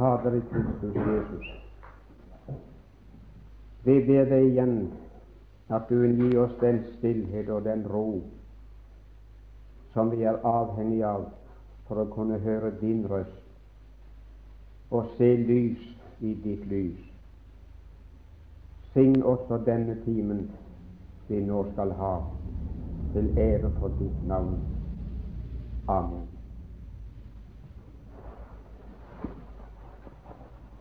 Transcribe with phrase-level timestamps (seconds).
[0.00, 1.46] Fader i Kristus Jesus.
[3.84, 4.78] Vi ber deg igjen
[5.68, 8.22] at du vil gi oss den stillhet og den ro
[9.92, 11.28] som vi er avhengig av
[11.84, 13.44] for å kunne høre din røst
[14.88, 15.84] og se lys
[16.24, 17.04] i ditt lys.
[18.94, 20.46] Sign også denne timen
[21.28, 22.16] vi nå skal ha,
[23.12, 24.62] til ære for ditt navn.
[25.86, 26.39] Amen.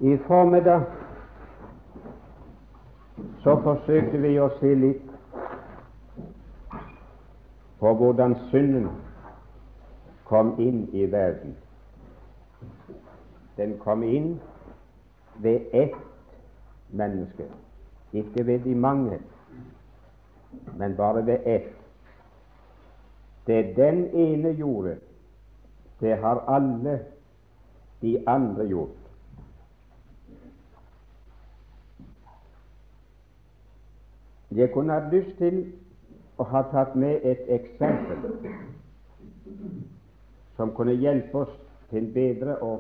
[0.02, 0.82] I formiddag
[3.44, 5.10] så forsøkte vi å se litt
[7.82, 8.86] på hvordan synden
[10.30, 11.58] kom inn i verden.
[13.58, 14.38] Den kom inn
[15.44, 15.98] ved ett
[16.96, 17.50] menneske,
[18.14, 19.20] ikke ved de mange,
[20.80, 21.76] men bare ved ett.
[23.48, 24.96] Det den ene gjorde,
[26.00, 27.00] det har alle
[28.02, 28.99] de andre gjort.
[34.52, 35.60] Jeg kunne hatt lyst til
[36.38, 38.24] å ha tatt med et eksempel
[40.58, 41.52] som kunne hjelpe oss
[41.92, 42.72] til bedre å,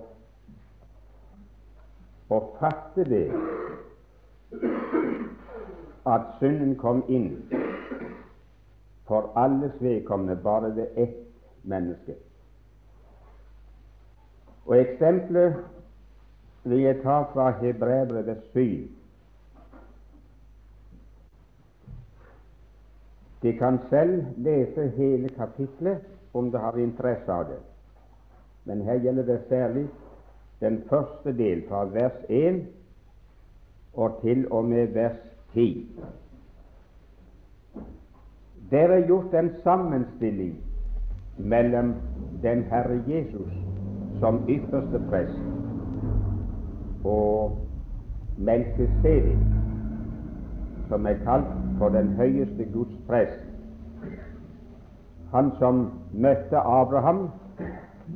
[2.30, 3.28] å fatte det
[6.10, 7.30] at synden kom inn
[9.10, 11.18] for alles vedkommende bare ved ett
[11.64, 12.16] menneske.
[14.66, 15.56] Og Eksempelet
[16.64, 18.99] vil jeg ta fra Hebrevet 7.
[23.42, 25.98] De kan selv lese hele kapitlet
[26.34, 27.60] om de har interesse av det.
[28.66, 29.88] Men her gjelder det særlig
[30.60, 32.66] den første del, fra vers 1
[33.94, 35.20] og til og med vers
[35.54, 35.88] 10.
[38.72, 40.58] Der er gjort en sammenstilling
[41.38, 41.96] mellom
[42.44, 43.54] den Herre Jesus
[44.20, 45.40] som ypperste prest
[47.04, 47.58] og
[48.38, 49.40] Melkisedek,
[50.90, 53.40] som er kalt for den høyeste Guds prest.
[55.32, 57.30] Han som møtte Abraham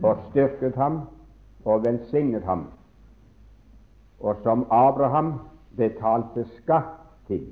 [0.04, 1.00] og styrket ham
[1.66, 2.66] og velsignet ham,
[4.20, 5.34] og som Abraham
[5.78, 7.46] betalte skatt til.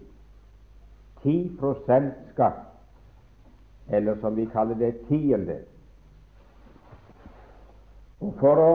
[1.24, 2.66] 10% skatt,
[3.90, 5.60] eller som vi kaller det tiende.
[8.22, 8.74] Og for å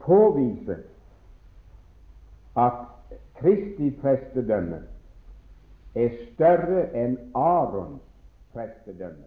[0.00, 0.78] påvise
[2.56, 2.84] at
[3.36, 4.80] Kristi prestedømme
[5.96, 8.02] er større enn Arons
[8.52, 9.24] prestedømme,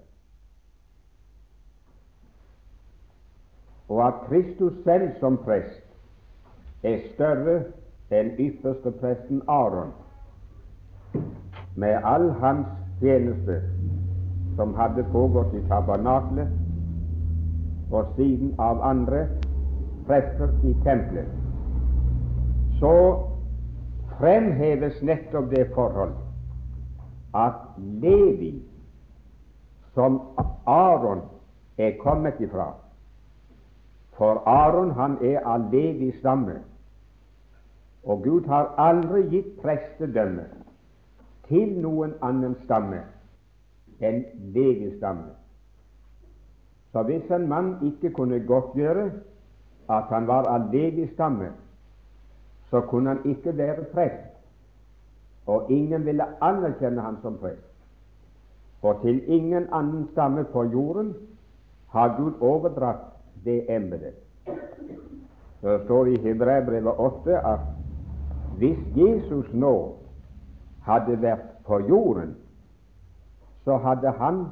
[3.90, 7.58] og at Kristus selv som prest er større
[8.14, 9.92] enn ypperste presten Aron,
[11.76, 12.70] med all hans
[13.02, 13.60] tjeneste
[14.56, 16.54] som hadde pågått i tabernaklet,
[17.92, 19.26] og siden av andre
[20.06, 21.30] prester i tempelet,
[22.78, 22.96] så
[24.20, 26.14] fremheves nettopp det forhold
[27.36, 28.64] at Levi,
[29.94, 30.22] som
[30.66, 31.22] Aron
[31.78, 32.74] er kommet ifra.
[34.18, 36.60] For Aron han er av Levis stamme,
[38.04, 40.46] og Gud har aldri gitt prestedømme
[41.48, 43.04] til noen annen stamme
[44.00, 44.24] enn
[44.56, 45.36] Levis stamme.
[46.92, 49.10] Så hvis en mann ikke kunne godtgjøre
[49.90, 51.52] at han var av Levis stamme,
[52.70, 54.29] så kunne han ikke være prest
[55.50, 57.66] og ingen ville anerkjenne ham som prest.
[58.82, 61.14] For til ingen annen stamme på jorden
[61.90, 63.08] har Gud overdratt
[63.46, 64.14] det embetet.
[65.62, 67.66] Det står i Hebreabrevet 8 at
[68.62, 69.74] hvis Jesus nå
[70.86, 72.36] hadde vært på jorden,
[73.66, 74.46] så hadde han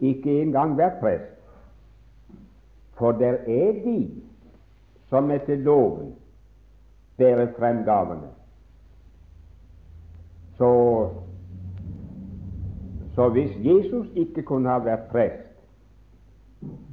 [0.00, 1.36] ikke engang vært prest.
[2.98, 3.98] For der er de
[5.08, 6.14] som etter loven
[7.18, 8.39] bærer frem gavene.
[10.60, 11.08] Så,
[13.14, 15.46] så hvis Jesus ikke kunne ha vært prest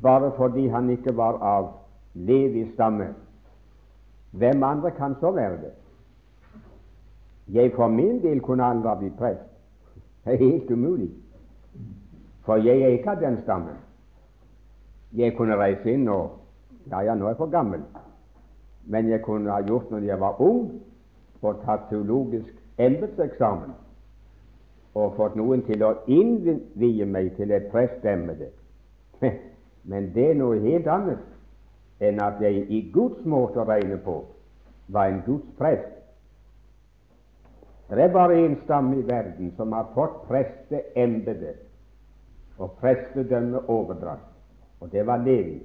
[0.02, 1.66] bare fordi han ikke var av
[2.16, 3.10] Levis stamme,
[4.32, 5.74] hvem andre kan så være det?
[7.48, 9.44] Jeg for min del kunne aldri blitt prest.
[10.24, 11.10] Det er helt umulig.
[12.46, 13.76] For jeg er ikke av den stammen.
[15.14, 16.38] Jeg kunne reise inn og
[16.88, 17.82] Ja, ja, nå er jeg for gammel.
[18.86, 20.72] Men jeg kunne ha gjort når jeg var ung,
[21.42, 23.74] og tatt teologisk embetseksamen
[24.98, 28.52] og fått noen til å innvie meg til et prestembete.
[29.90, 34.20] Men det er noe helt annet enn at jeg i Guds måte å regne på
[34.94, 35.94] var en Guds prest.
[37.88, 41.64] Det er bare én stamme i verden som har fått presteembetet
[42.58, 44.26] og prestedømme overdratt,
[44.82, 45.62] og det var Levi.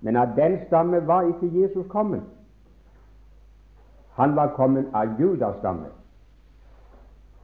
[0.00, 2.22] Men av den stamme var ikke Jesus kommet.
[4.18, 5.95] Han var kommet av Judas stamme.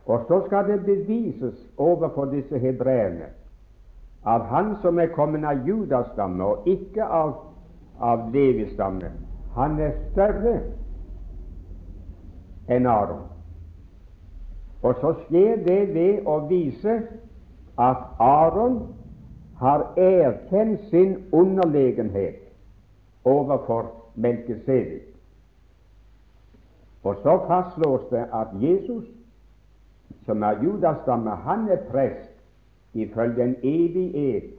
[0.07, 3.31] Og så skal det bevises overfor disse hebreerne
[4.27, 7.33] at han som er kommet av Judas stamme, og ikke av,
[7.99, 9.11] av Levis stamme,
[9.57, 10.61] han er større
[12.71, 13.25] enn Aron.
[14.83, 17.01] Og så skjer det ved å vise
[17.79, 18.79] at Aron
[19.59, 22.39] har erkjent sin underlegenhet
[23.25, 25.09] overfor Melkesedek.
[27.03, 29.05] Og så fastslås det at Jesus,
[30.27, 32.31] som er judastamme, han er prest
[32.95, 34.51] ifølge en evig ed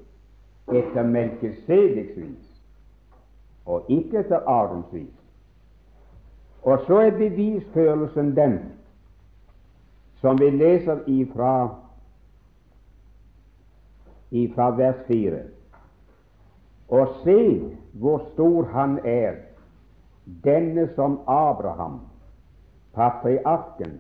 [0.74, 2.62] etter Melkesedeks vis,
[3.66, 5.20] og ikke etter Arons vis.
[6.64, 8.60] Og så er bevisførelsen den
[10.24, 11.70] som vi leser ifra,
[14.32, 15.42] ifra vers 4.
[16.88, 19.36] Og se hvor stor han er,
[20.44, 22.00] denne som Abraham,
[22.94, 24.00] patriarken,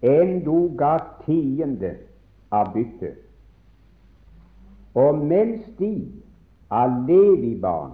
[0.00, 1.94] endog ga tiende
[2.50, 3.18] av byttet.
[4.94, 5.92] Og mens de
[6.70, 7.92] av Levi-barn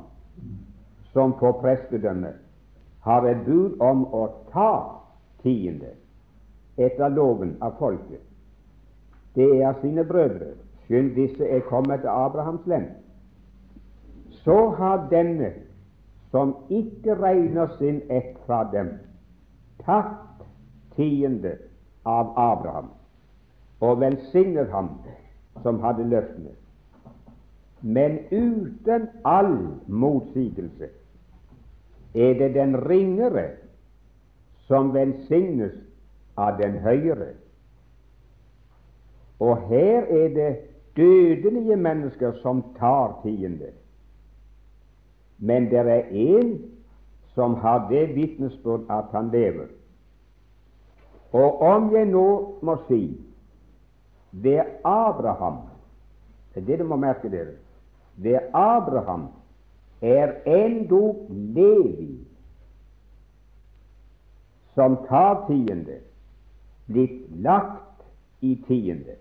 [1.13, 2.33] som får prestedømme,
[3.07, 4.71] har et bud om å ta
[5.43, 5.93] tiende
[6.77, 8.23] etter loven av folket,
[9.37, 10.55] det er av sine brødre,
[10.87, 12.89] skyld disse er kommet til Abrahams lem,
[14.43, 15.53] så har denne
[16.31, 18.91] som ikke regner sin ett fra dem,
[19.85, 20.45] tatt
[20.97, 21.57] tiende
[22.07, 22.93] av Abraham
[23.85, 24.95] og velsignet ham
[25.63, 26.55] som hadde løftene
[27.87, 29.57] men uten all
[29.87, 30.89] motsigelse
[32.15, 33.51] er det den ringere
[34.67, 35.75] som velsignes
[36.37, 37.35] av den høyere.
[39.39, 40.53] Og her er det
[40.97, 43.71] dødelige mennesker som tar tiende.
[45.39, 46.57] Men det er en
[47.35, 49.69] som har det vitnesbyrd at han lever.
[51.33, 52.29] Og om jeg nå
[52.63, 53.03] må si
[54.33, 55.59] ved Abraham
[56.55, 57.57] Det er det du må merke dere
[58.17, 59.29] ved Abraham
[60.01, 62.27] er endog Levi,
[64.75, 65.99] som tar tiende,
[66.87, 68.05] blitt lagt
[68.41, 69.17] i tiende.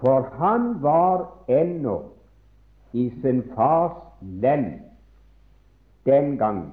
[0.00, 2.02] For han var ennå
[2.92, 4.66] i sin fars lem
[6.04, 6.64] den gang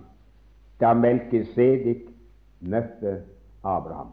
[0.79, 2.07] da Melkisedek
[2.59, 3.21] møtte
[3.63, 4.07] Abraham.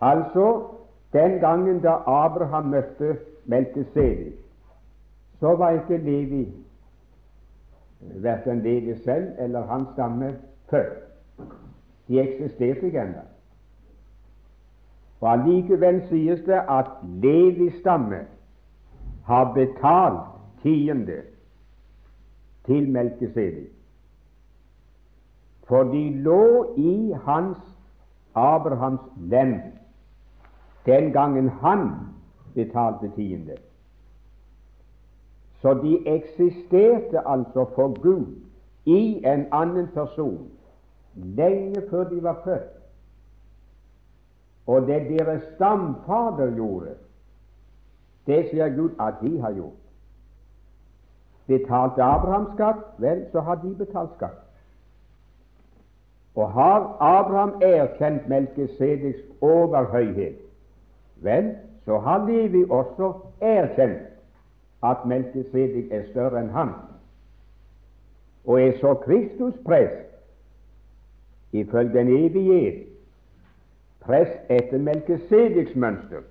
[0.00, 0.66] Altså
[1.12, 4.34] den gangen da Abraham møtte Melkisedek,
[5.40, 6.54] så var ikke Levi
[8.00, 10.38] verken Levi selv eller hans stamme
[10.70, 10.98] født.
[12.08, 13.24] De eksisterte ikke ennå.
[15.22, 16.86] Allikevel sies det at
[17.22, 18.24] Levis stamme
[19.24, 20.20] har betalt
[20.62, 21.22] tiende
[22.64, 23.79] til Melkisedek.
[25.70, 27.58] For de lå i hans
[28.34, 29.00] Abrahams
[29.30, 29.54] lem
[30.86, 31.90] den gangen han
[32.54, 33.56] betalte tiende.
[35.62, 38.26] Så de eksisterte altså for Gud
[38.84, 40.48] i en annen person
[41.14, 42.76] lenge før de var født.
[44.66, 46.94] Og det deres stamfader gjorde,
[48.26, 49.78] det sier Gud at de har gjort.
[51.46, 54.49] Betalte Abraham skatt, vel, så har de betalt skatt.
[56.34, 60.36] Og har Abraham erkjent Melkesedeks overhøyhet,
[61.16, 64.06] vel, så har Levi også erkjent
[64.82, 66.70] at Melkesedek er større enn han,
[68.46, 70.06] og er så Kristus prest
[71.52, 72.78] ifølge den evige ed,
[74.00, 76.22] prest etter Melkesedeks mønster,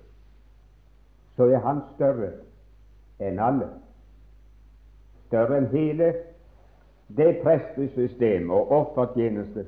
[1.36, 2.32] så er han større
[3.20, 3.68] enn alle.
[5.28, 6.14] Større enn hele
[7.16, 9.66] det prestesystemet og offertjeneste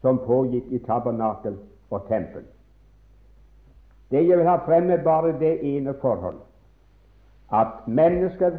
[0.00, 1.58] som pågikk i tabernakel
[1.90, 2.44] og tempel.
[4.10, 6.40] Det jeg vil ha frem, er bare det ene forhold
[7.52, 8.58] at mennesker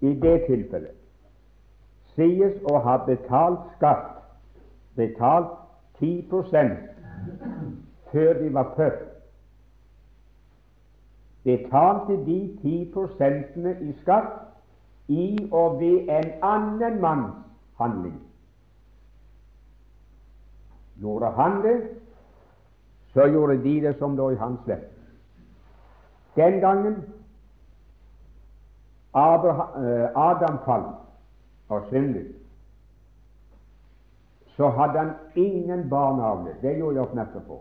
[0.00, 0.94] i det tilfellet
[2.14, 4.14] sies å ha betalt skatt,
[4.98, 5.54] betalt
[5.98, 6.22] 10
[8.12, 9.04] før de var født.
[11.44, 14.32] Betalte de 10 prosentene i skatt
[15.08, 17.36] i og ved en annen manns
[17.78, 18.18] handling.
[20.98, 21.88] Gjorde han det,
[23.12, 24.94] så gjorde de det som lå i hans slekt.
[26.36, 26.96] Den gangen
[29.14, 30.96] eh, Adam falt
[31.68, 32.34] og syndet,
[34.56, 36.56] så hadde han ingen barn av det.
[36.62, 37.60] Det gjorde jeg oppmerksom på.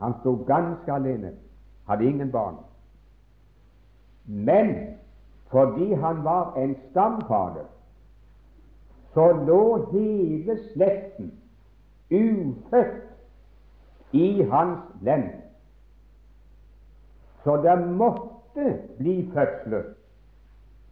[0.00, 1.34] Han sto ganske alene,
[1.88, 2.56] hadde ingen barn.
[4.24, 4.96] Men
[5.50, 7.68] fordi han var en stamfader,
[9.14, 11.41] så lå hele slekten
[12.12, 13.02] ufødt
[14.12, 15.24] i hans lem.
[17.44, 19.82] Så det måtte bli fødsler,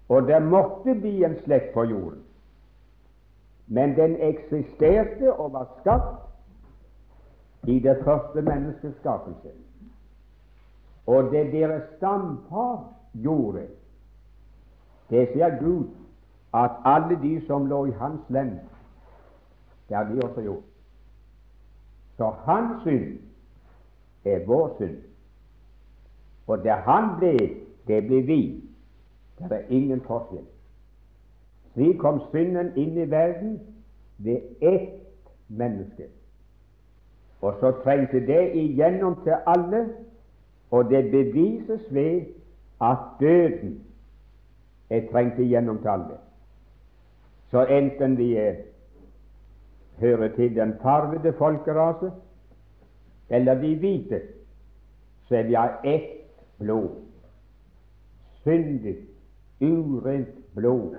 [0.08, 2.22] og det måtte bli en slekt på jorden.
[3.66, 6.30] Men den eksisterte og var skapt
[7.70, 9.48] i det første menneskets skapelse.
[11.06, 13.66] Og det deres stamfar gjorde,
[15.10, 15.86] det sier Gud
[16.54, 18.58] at alle de som lå i hans lem,
[19.88, 20.69] det har de også gjort.
[22.20, 23.18] Så hans synd
[24.24, 24.96] er vår synd.
[26.46, 27.36] Og det han ble,
[27.88, 28.40] det ble vi.
[29.38, 30.44] Det er ingen forskjell.
[31.72, 33.54] Slik kom synden inn i verden
[34.18, 35.00] ved ett
[35.48, 36.10] menneske.
[37.40, 39.80] Og så trengte det igjennom til alle,
[40.70, 42.20] og det bevises ved
[42.84, 43.78] at døden
[44.90, 46.20] er trengt igjennom til alle.
[47.50, 48.60] Så enten vi er,
[50.00, 52.12] hører til den farvede folkerase,
[53.30, 54.20] eller de hvite,
[55.28, 56.10] så er vi av ett
[56.58, 56.90] blod.
[58.42, 58.96] Syndig,
[59.60, 60.96] urent blod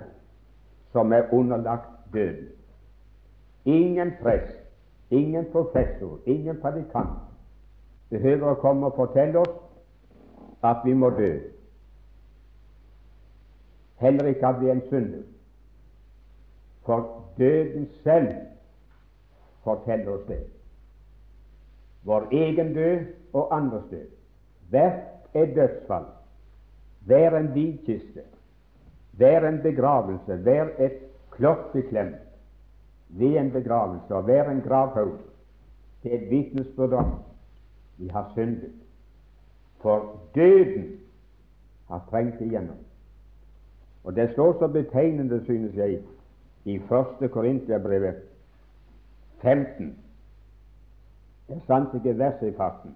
[0.91, 2.49] som er underlagt døden.
[3.65, 4.57] Ingen prest,
[5.09, 7.19] ingen professor, ingen predikant
[8.09, 9.57] behøver å komme og fortelle oss
[10.63, 11.31] at vi må dø.
[14.01, 15.23] Heller ikke at vi er en synder.
[16.85, 18.33] For døden selv
[19.63, 20.43] forteller oss det.
[22.03, 24.07] Vår egen død og andres død.
[24.69, 26.05] Hvert er dødsfall.
[27.05, 28.21] Hver en vidkiste.
[29.11, 30.99] hver en begravelse, hver et
[31.31, 32.15] klokkeklemt
[33.09, 35.17] ved en begravelse og hver en gravhaug
[36.01, 37.11] til et vitnesbyrd om
[37.97, 38.71] vi har syndet.
[39.81, 40.99] For døden
[41.87, 42.77] har trengt igjennom.
[44.03, 45.99] Og Det står så betegnende, synes jeg,
[46.65, 46.75] i
[47.21, 47.31] 1.
[47.31, 48.15] Korintiabrevet
[49.41, 49.97] 15.
[51.49, 52.95] Jeg sant ikke verset i farten,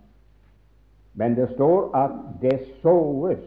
[1.13, 3.41] men det står at det såes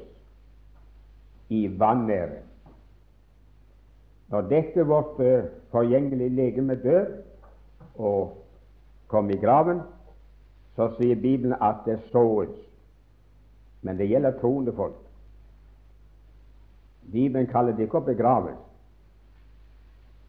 [1.48, 2.42] i vanære.
[4.28, 7.06] Når dette vårt uh, forgjengelige legeme dør
[7.94, 8.34] og
[9.08, 9.80] kommer i graven,
[10.76, 12.52] så sier Bibelen at det såes.
[13.82, 14.98] Men det gjelder troende folk.
[17.12, 18.52] Bibelen kaller det ikke å.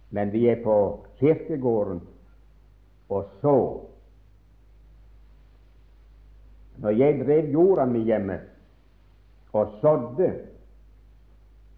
[0.09, 0.75] Men vi er på
[1.19, 2.01] kirkegården
[3.09, 3.55] og så.
[6.77, 8.39] Når jeg drev jorda mi hjemme
[9.53, 10.29] og sådde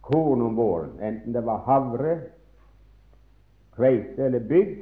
[0.01, 2.19] korn om våren, enten det var havre,
[3.75, 4.73] kveite eller bygg,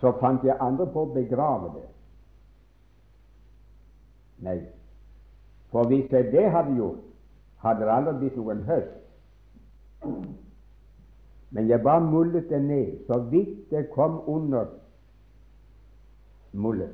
[0.00, 1.86] så fant jeg andre på å begrave det.
[4.44, 4.58] Nei,
[5.72, 7.02] for hvis jeg det hadde gjort,
[7.64, 8.96] hadde det aldri blitt noen høst.
[11.50, 14.70] Men jeg bare mullet det ned så vidt det kom under
[16.52, 16.92] mullet.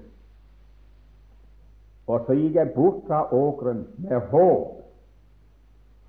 [2.06, 4.76] Og så gikk jeg bort fra åkeren med håp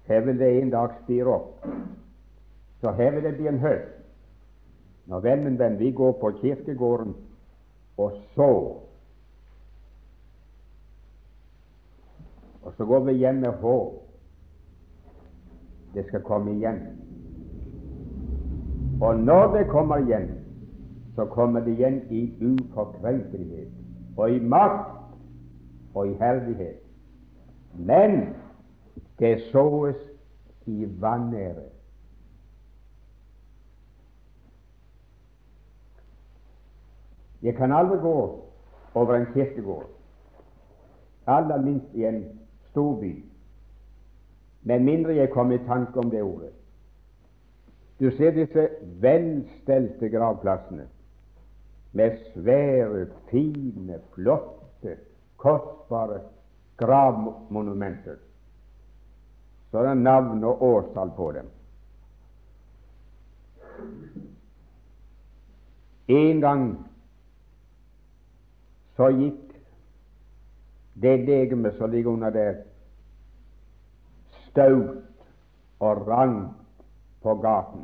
[0.07, 1.65] her vil det en dag spire opp.
[2.81, 3.93] Så her vil det bli en høst.
[5.07, 7.15] Når vennen den vi går på kirkegården
[7.97, 8.51] og så.
[12.63, 14.03] Og så går vi hjem med håp.
[15.93, 16.81] Det skal komme igjen.
[19.01, 20.29] Og når det kommer igjen,
[21.17, 23.67] så kommer det igjen i uforkrenkelighet
[24.17, 24.91] og i makt
[25.93, 26.77] og i herlighet.
[27.73, 28.35] Men
[29.19, 29.95] det såes
[30.65, 31.63] i vanære.
[37.41, 38.43] Jeg kan aldri gå
[38.93, 39.89] over en kirkegård,
[41.27, 42.25] aller minst i en
[42.69, 43.25] storby,
[44.63, 46.53] med mindre jeg kom i tanke om det ordet.
[47.99, 48.67] Du ser disse
[49.01, 50.87] velstelte gravplassene
[51.97, 54.97] med svære, fine, flotte,
[55.41, 56.21] kostbare
[56.77, 58.21] gravmonumenter
[59.71, 61.49] så er navn og årstall på dem.
[66.07, 66.63] En gang
[68.95, 69.43] så gikk
[70.97, 72.55] det legemet som ligger under der,
[74.47, 75.03] staut
[75.79, 76.55] og rangt
[77.21, 77.83] på gaten.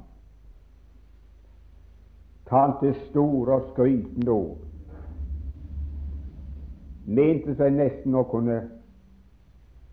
[2.53, 4.57] Talte store og skrytende ord.
[7.05, 8.61] Mente seg nesten å kunne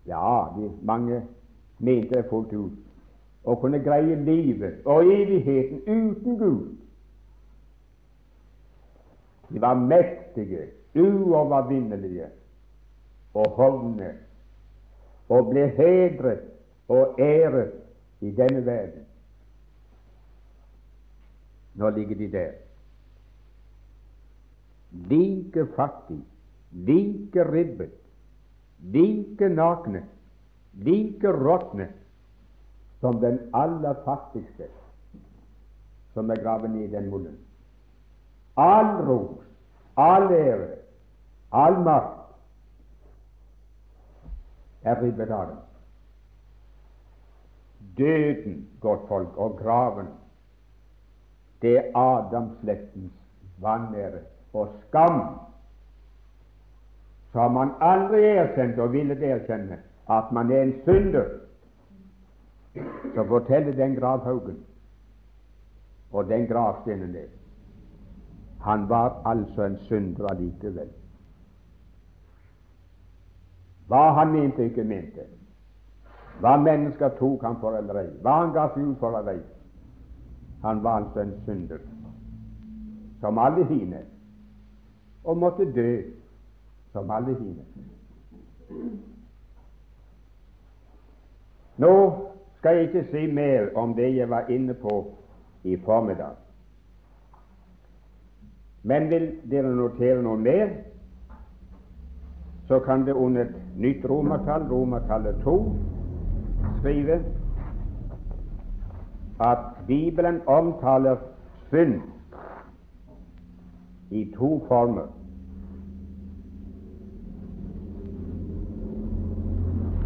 [0.05, 1.23] Ja, de mange
[1.81, 2.77] mente det fullt ut
[3.45, 6.77] å kunne greie livet og evigheten uten Gud.
[9.49, 12.29] De var mektige, uovervinnelige
[13.33, 14.11] og hovne
[15.31, 16.45] og ble hedret
[16.91, 17.73] og æret
[18.21, 19.07] i denne verden.
[21.81, 22.51] Nå ligger de der.
[25.09, 26.19] Like fattig,
[26.71, 27.95] like ribbet,
[28.93, 30.03] like nakne,
[30.73, 31.87] like råtne
[32.99, 34.67] som den aller fattigste
[36.13, 37.37] som er graven i den munnen.
[38.59, 39.41] All ros,
[39.97, 40.75] all ære,
[41.51, 42.19] all makt
[44.83, 45.61] er ribbet av dem.
[47.97, 50.11] Døden, godt og graven,
[51.61, 53.13] det er Adamslektens
[53.61, 54.19] vanære
[54.53, 55.21] og skam.
[57.33, 59.77] Har man aldri erkjent og ville erkjenne
[60.09, 61.25] at man er en synder.
[63.15, 64.57] Så forteller den gravhaugen
[66.11, 67.29] og den gravstenen det.
[68.61, 70.89] Han var altså en synder allikevel.
[73.87, 75.25] Hva han mente ikke mente,
[76.39, 79.41] hva mennesker tok han for eller ei, hva han ga seg ut for eller ei.
[80.61, 81.77] Han var altså en synder,
[83.19, 84.01] som alle hine,
[85.23, 86.01] og måtte dø
[86.91, 87.65] som alle hine.
[91.77, 91.93] Nå
[92.57, 95.15] skal jeg ikke si mer om det jeg var inne på
[95.63, 96.37] i formiddag.
[98.83, 100.69] Men vil dere notere noe mer,
[102.67, 105.55] så kan det under et nytt romertall, romertallet 2,
[106.79, 107.19] skrive
[109.41, 109.57] at
[109.87, 111.17] Bibelen omtaler
[111.69, 112.01] synd
[114.11, 115.07] i to former.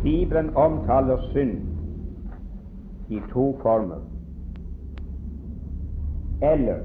[0.03, 1.61] Bibelen omtaler synd
[3.09, 3.99] i to former.
[6.41, 6.79] Eller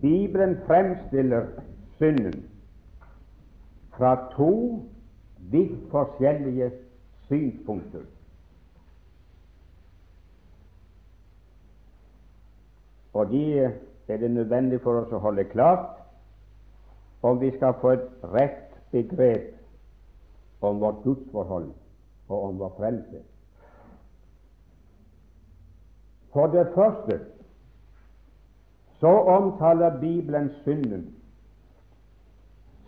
[0.00, 1.46] Bibelen fremstiller
[1.96, 2.44] synden
[3.96, 4.82] fra to
[5.50, 6.70] vidt forskjellige
[7.20, 8.15] synspunkter.
[13.24, 15.96] Det er det nødvendig for oss å holde klart
[17.22, 19.56] om vi skal få et rett begrep
[20.60, 21.72] om vårt gudsforhold
[22.28, 23.22] og om vår frelse.
[26.32, 27.20] For det første
[29.00, 31.14] så omtaler Bibelen synden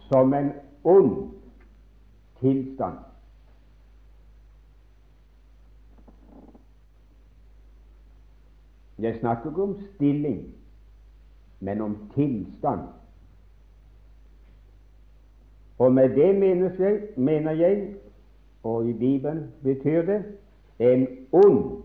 [0.08, 0.52] som en
[0.84, 1.30] ond
[2.40, 3.07] tilstand.
[8.98, 10.54] Jeg snakker ikke om stilling,
[11.60, 12.80] men om tilstand.
[15.78, 16.34] Og med det
[16.78, 17.94] jeg, mener jeg,
[18.62, 20.24] og i Bibelen betyr det,
[20.78, 21.82] en ond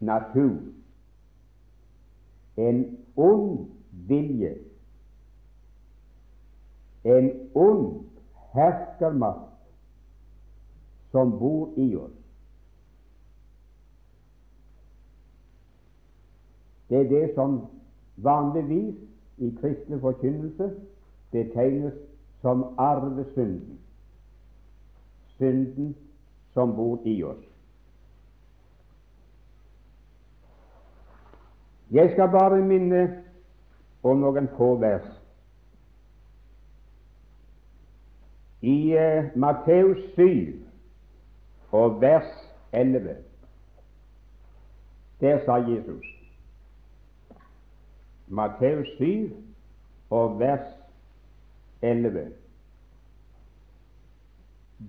[0.00, 0.56] natur,
[2.56, 4.54] en ond vilje,
[7.04, 8.04] en ond
[8.54, 9.52] herskermakt
[11.10, 12.25] som bor i oss.
[16.88, 17.66] Det er det som
[18.16, 18.94] vanligvis
[19.38, 20.70] i kristne forkynnelse
[21.30, 21.94] betegnes
[22.40, 23.78] som arvesynden.
[25.36, 25.96] Synden
[26.54, 27.44] som bor i oss.
[31.90, 33.22] Jeg skal bare minne
[34.02, 35.06] om noen få vers
[38.62, 40.56] I uh, Matteus 7
[41.70, 42.32] og vers
[42.72, 43.16] 11
[45.20, 46.15] der sa Jesus
[48.28, 49.32] Matteus 7
[50.10, 50.66] og vers
[51.82, 52.26] 11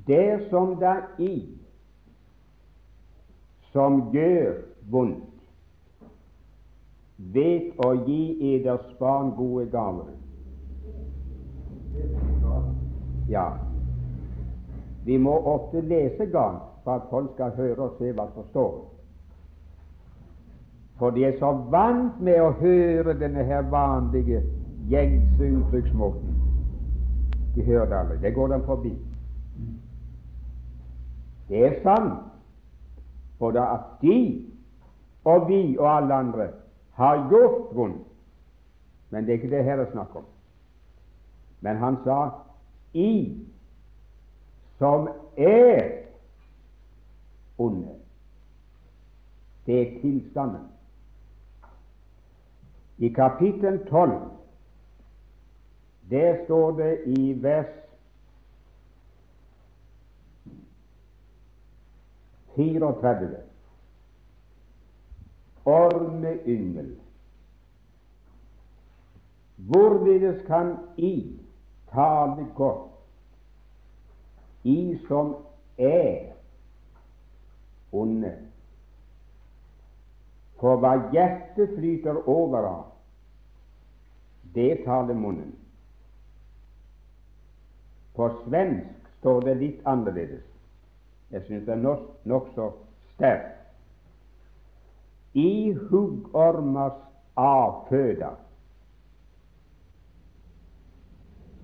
[0.07, 1.57] Det som da i
[3.71, 4.55] som gjør
[4.89, 5.23] vondt,
[7.17, 8.21] vet å gi
[8.55, 10.13] eders barn gode gaver.
[13.29, 13.51] Ja,
[15.05, 18.73] vi må ofte lese galt for at folk skal høre og se hva som står.
[20.99, 24.41] For de er så vant med å høre denne her vanlige,
[24.89, 26.33] gjengse uttrykksmåten.
[27.55, 28.17] De hører det aldri.
[28.21, 28.93] Det går dem forbi.
[31.47, 32.23] Det er sant,
[33.39, 34.17] både at de
[35.27, 36.47] og vi og alle andre
[36.97, 38.03] har gjort vondt.
[39.09, 40.25] Men det er ikke det her er snakk om.
[41.61, 42.17] Men han sa
[42.93, 43.11] i
[44.77, 45.07] som
[45.37, 45.91] er
[47.57, 47.95] onde.
[49.65, 50.76] Det er tilstanden.
[52.97, 54.37] I kapittel 12
[56.09, 57.67] der står det i vers
[62.55, 63.37] 34
[65.65, 66.95] ormeyngel.
[69.55, 71.39] Hvorledes kan I
[71.93, 72.91] tale godt
[74.63, 75.35] i som
[75.77, 76.33] er
[77.91, 78.46] onde.
[80.57, 82.85] For hva hjertet flyter over av,
[84.53, 85.53] det taler munnen.
[88.17, 90.45] På svensk står det litt annerledes.
[91.29, 92.79] Jeg syns det er nokså nok
[93.13, 93.53] sterkt.
[95.37, 96.97] I huggormers
[97.37, 98.31] avføda.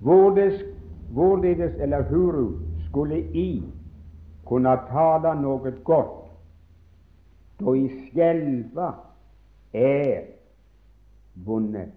[0.04, 3.64] Hvorledes eller huru skulle i
[4.46, 6.23] kunne tale noe godt
[7.64, 8.92] da i skjelva
[9.72, 10.24] er
[11.34, 11.92] vunnet.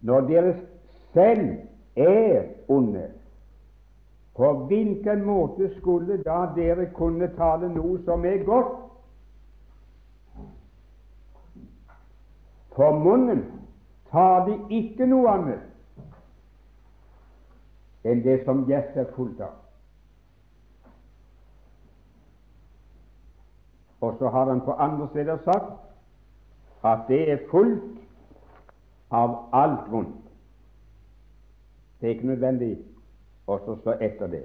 [0.00, 0.52] Når dere
[1.12, 1.56] selv
[1.96, 3.08] er onde,
[4.38, 8.76] på hvilken måte skulle da dere kunne tale noe som er godt?
[12.78, 13.42] For munnen
[14.12, 15.64] tar de ikke noe annet
[18.06, 19.67] enn det som hjertet er fullt av.
[24.00, 25.72] Og så har han på andre steder sagt
[26.84, 27.98] at det er fullt
[29.10, 30.28] av alt vondt.
[32.00, 32.76] Det er ikke nødvendig
[33.48, 34.44] å stå etter det.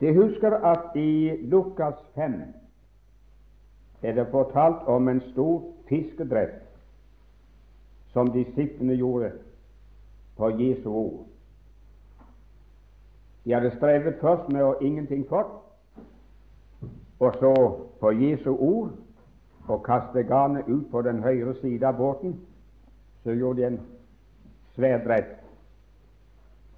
[0.00, 2.40] De husker at i Lukas 5
[4.02, 6.62] er det fortalt om en stor fiskedrett
[8.12, 9.32] som disiplene gjorde
[10.36, 11.24] på Jesu ord.
[13.44, 15.65] De hadde strevet først med å ingenting fått,
[17.18, 17.54] og så
[18.00, 18.90] på Jesu ord
[19.68, 22.36] og kaste garnet ut på den høyre side av båten,
[23.24, 23.80] så gjorde de en
[24.74, 25.40] sverdrett.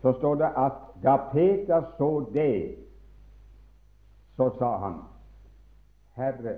[0.03, 2.77] Så står det at da Peter så det,
[4.37, 4.95] så sa han,
[6.17, 6.57] Herre,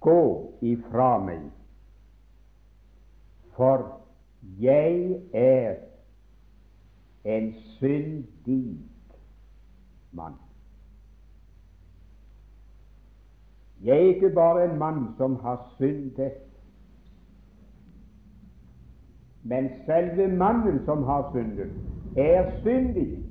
[0.00, 1.50] gå ifra meg,
[3.56, 3.84] for
[4.60, 5.76] jeg er
[7.24, 8.78] en syndig
[10.12, 10.45] mann.
[13.84, 16.32] Jeg er ikke bare en mann som har syndet,
[19.42, 21.70] men selve mannen som har syndet,
[22.16, 23.24] er syndig.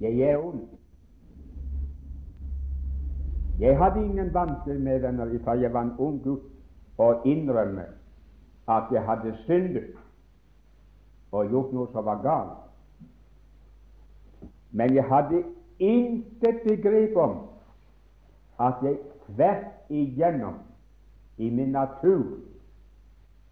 [0.00, 0.60] Jeg er ond.
[3.58, 6.42] Jeg hadde ingen vansker med venner fra jeg var en ung gutt,
[6.98, 7.84] å innrømme
[8.68, 9.92] at jeg hadde syndet
[11.32, 12.62] og gjort noe som var galt.
[14.72, 15.42] Men jeg hadde
[15.78, 17.36] intet begrep om
[18.60, 20.54] at jeg tvert igjennom
[21.36, 22.38] i min natur,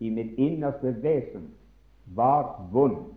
[0.01, 1.51] i mitt innerste vesen,
[2.07, 3.15] var vond.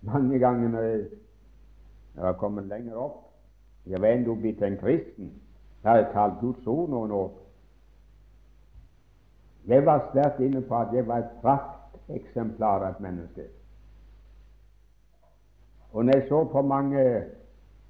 [0.00, 1.04] Mange ganger når jeg,
[2.14, 3.18] når jeg kommer lenger opp
[3.86, 5.32] Jeg var ennå blitt en kristen.
[5.82, 7.30] Jeg har talt Guds ord noen år.
[9.66, 13.48] Jeg var sterkt inne på at jeg var et prakteksemplar av et menneske.
[15.92, 17.02] Og når jeg så på mange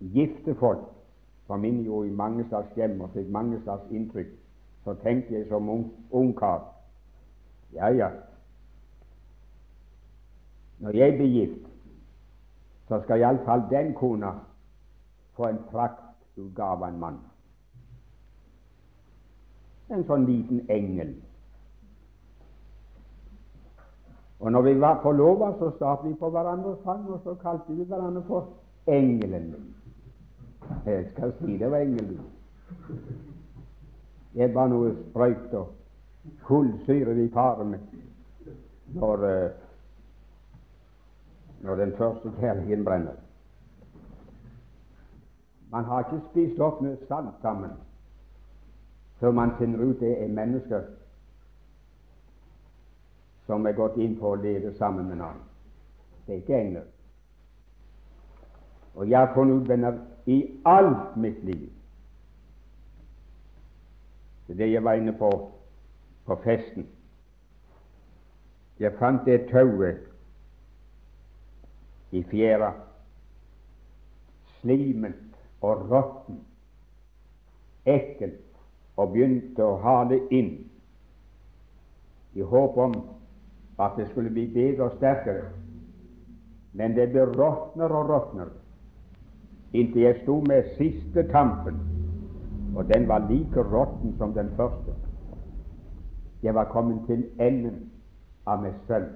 [0.01, 0.89] gifte folk
[1.53, 4.29] kom min jo i mange slags hjem og fikk mange slags inntrykk.
[4.85, 6.63] Så tenkte jeg som ung, ungkar
[7.73, 8.09] ja, ja,
[10.79, 11.67] når jeg blir gift,
[12.89, 14.33] så skal iallfall den kona
[15.37, 17.21] få en praktutgave av en mann.
[19.93, 21.15] En sånn liten engel.
[24.41, 27.85] Og når vi var forlova, så satt vi på hverandres fang, og så kalte vi
[27.85, 28.49] hverandre for
[28.89, 29.82] engelen min.
[30.87, 32.21] Jeg skal si det var engelen.
[34.33, 35.75] Det bare noe sprøyt og
[36.47, 37.75] kullsyre i faren
[38.95, 39.51] når, uh,
[41.61, 43.19] når den første kjærligheten brenner.
[45.73, 47.71] Man har ikke spist opp med salt sammen
[49.21, 50.83] før man finner ut det er mennesker
[53.47, 55.39] som er gått inn på å leve sammen med noen.
[56.27, 56.89] Det er ikke engler.
[58.95, 61.71] Og jeg har funnet ut, venner, i alt mitt liv.
[64.47, 65.31] Det er det jeg var inne på
[66.27, 66.87] på festen.
[68.79, 69.99] Jeg fant det tauet
[72.13, 72.73] i fjæra,
[74.61, 76.45] slimet og råttent,
[77.87, 78.39] ekkelt,
[78.97, 80.53] og begynte å ha det inn.
[82.35, 82.95] I håp om
[83.83, 85.49] at det skulle bli bedre og sterkere.
[86.73, 88.62] Men det ble råtnere og råtnere
[89.73, 91.81] inntil jeg sto med siste tampen,
[92.77, 94.95] og den var like råtten som den første.
[96.43, 97.91] Jeg var kommet til enden
[98.47, 99.07] av meg selv,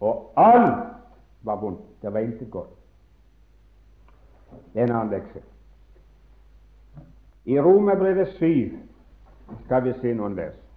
[0.00, 0.94] og alt
[1.42, 1.80] var vondt.
[2.02, 2.74] Det var intet godt.
[4.72, 5.42] Det er en annen lekse.
[7.44, 8.78] I Romerbrevet 7
[9.64, 10.67] skal vi se noen vers.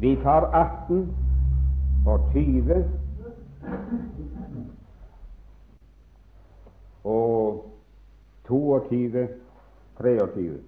[0.00, 1.16] Vi tar 18
[2.06, 2.90] og 20
[7.04, 7.70] og
[8.48, 9.28] 22,
[10.00, 10.60] 23.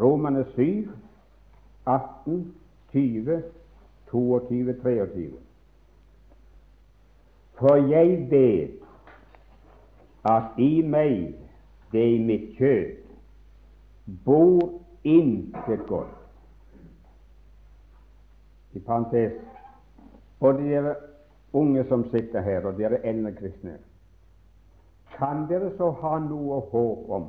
[0.00, 0.88] Romerne 7,
[1.86, 2.54] 18,
[2.92, 3.42] 20,
[4.10, 5.30] 22, 23.
[7.58, 8.70] For jeg vet
[10.24, 11.34] at i meg,
[11.92, 13.02] det i mitt kjøtt,
[14.24, 14.70] bor
[15.04, 16.17] intet godt.
[18.78, 19.32] I parentes
[20.38, 20.94] både dere
[21.52, 23.78] unge som sitter her, og dere eldre kristne,
[25.16, 27.24] kan dere så ha noe håp om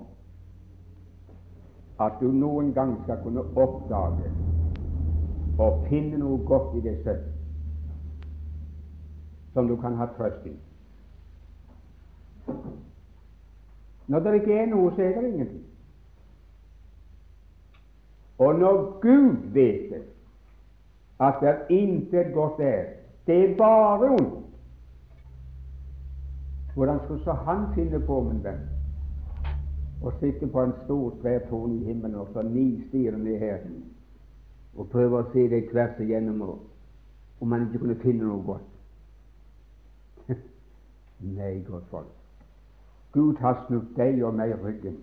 [1.99, 4.29] at du noen gang skal kunne oppdage
[5.59, 7.25] og finne noe godt i deg selv
[9.53, 10.53] som du kan ha trøst i?
[14.09, 15.65] Når det ikke er noe, så er det ingenting.
[18.39, 20.05] Og når Gud vet det,
[21.19, 22.83] at det intet godt der.
[23.27, 24.45] det er bare ondt,
[26.75, 28.61] hvordan skulle så han finne på, min venn,
[30.01, 33.59] å sitte på en stor, svær i himmelen og så nistirre ned her
[34.75, 36.41] og prøve å se det tvers igjennom,
[37.41, 38.69] om han ikke kunne finne noe godt?
[41.35, 42.15] Nei, godt folk.
[43.11, 44.97] Gud har snudd deg og meg ryggen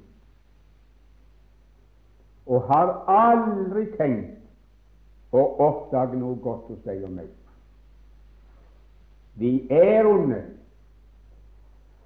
[2.46, 4.35] og har aldri tenkt
[5.34, 7.30] å oppdage noe godt hos deg og meg.
[9.36, 10.40] Vi er onde,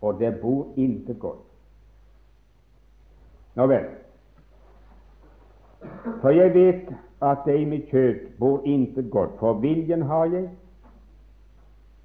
[0.00, 1.44] og det bor intet godt.
[3.59, 3.87] Nå vel,
[6.22, 6.90] for jeg vet
[7.22, 10.48] at det i mitt kjøtt bor intet godt, for viljen har jeg,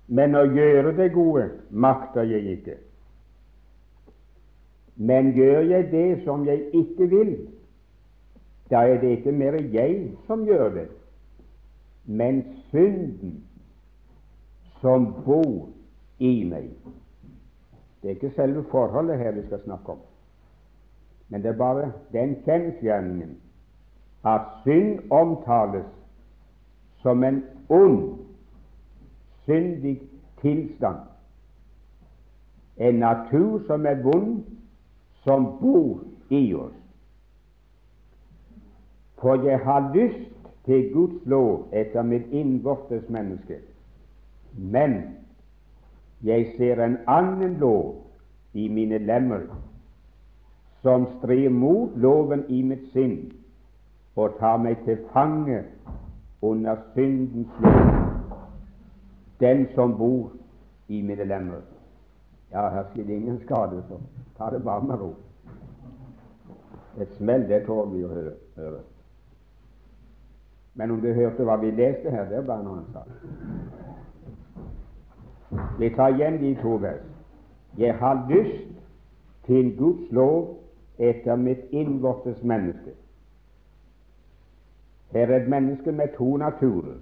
[0.07, 2.75] men å gjøre det gode makter jeg ikke.
[4.95, 7.33] Men gjør jeg det som jeg ikke vil,
[8.69, 9.97] da er det ikke mer jeg
[10.27, 10.85] som gjør det,
[12.05, 13.43] men synden
[14.81, 15.69] som bor
[16.19, 16.69] i meg.
[18.01, 20.03] Det er ikke selve forholdet her vi skal snakke om,
[21.29, 23.37] men det er bare den kjensgjerningen
[24.25, 25.89] at synd omtales
[27.01, 28.19] som en ond,
[29.45, 30.01] syndig
[30.41, 30.99] tilstand,
[32.77, 34.43] en natur som er vond,
[35.23, 36.77] som bor i oss.
[39.21, 40.34] For jeg har lyst
[40.65, 43.59] til Guds lov etter mitt innvortes menneske,
[44.53, 44.97] men
[46.25, 48.01] jeg ser en annen lov
[48.53, 49.45] i mine lemmer,
[50.81, 53.17] som strir mot loven i mitt sinn
[54.15, 55.63] og tar meg til fange
[56.41, 57.93] under syndens lov,
[59.39, 60.31] den som bor
[60.87, 61.61] i mine lemmer.
[62.51, 63.99] Ja, her skjer det ingen skade, så
[64.37, 65.13] ta det bare med ro.
[67.01, 68.83] Et smell, det tåler vi å høre.
[70.75, 73.07] Men om du hørte hva vi leste her, det er bare en annen sak.
[75.79, 77.05] Vi tar igjen de to vers.
[77.77, 78.75] Jeg har lyst
[79.47, 80.57] til Guds lov
[80.99, 82.91] etter mitt innvortes menneske.
[85.11, 86.99] Her er et menneske med to naturer.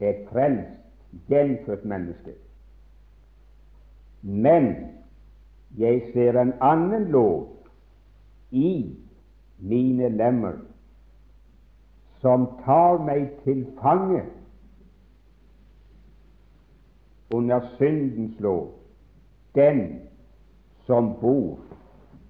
[0.00, 0.78] Et frelst,
[1.28, 2.34] gjenfødt menneske.
[4.22, 4.74] Men
[5.78, 7.48] jeg ser en annen lov
[8.50, 8.96] i
[9.58, 10.52] mine lemmer
[12.20, 14.22] som tar meg til fange
[17.34, 18.72] under syndens lov,
[19.54, 20.00] den
[20.86, 21.58] som bor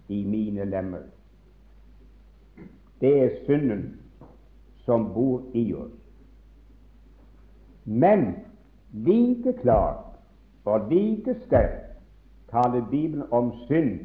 [0.08, 1.02] i mine lemmer.
[3.00, 4.00] Det er synden
[4.84, 5.96] som bor i oss.
[7.84, 8.34] Men
[8.92, 10.04] like klart
[10.64, 11.90] og like sterkt
[12.50, 14.00] taler Bibelen om synd